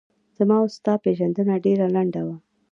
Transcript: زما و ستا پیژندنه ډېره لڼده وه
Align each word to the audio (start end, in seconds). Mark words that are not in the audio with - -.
زما 0.37 0.57
و 0.63 0.67
ستا 0.75 0.93
پیژندنه 1.03 1.55
ډېره 1.65 1.87
لڼده 1.95 2.21
وه 2.27 2.35